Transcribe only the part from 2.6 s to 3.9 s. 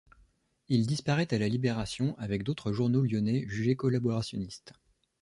journaux lyonnais jugés